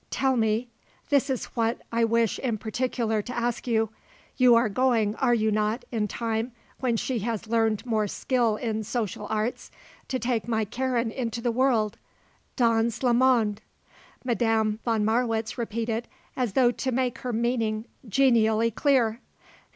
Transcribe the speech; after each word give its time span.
Tell 0.09 0.35
me 0.35 0.67
this 1.09 1.29
is 1.29 1.45
what 1.53 1.79
I 1.91 2.05
wish 2.05 2.39
in 2.39 2.57
particular 2.57 3.21
to 3.21 3.37
ask 3.37 3.67
you 3.67 3.91
you 4.35 4.55
are 4.55 4.67
going, 4.67 5.15
are 5.17 5.35
you 5.35 5.51
not, 5.51 5.85
in 5.91 6.07
time, 6.07 6.53
when 6.79 6.97
she 6.97 7.19
has 7.19 7.45
learned 7.47 7.85
more 7.85 8.07
skill 8.07 8.55
in 8.55 8.83
social 8.83 9.27
arts, 9.29 9.69
to 10.07 10.17
take 10.17 10.47
my 10.47 10.65
Karen 10.65 11.11
into 11.11 11.39
the 11.39 11.51
world 11.51 11.99
dans 12.55 13.03
le 13.03 13.13
monde," 13.13 13.61
Madame 14.25 14.79
von 14.83 15.05
Marwitz 15.05 15.59
repeated, 15.59 16.07
as 16.35 16.53
though 16.53 16.71
to 16.71 16.91
make 16.91 17.19
her 17.19 17.31
meaning 17.31 17.85
genially 18.09 18.71
clear. 18.71 19.19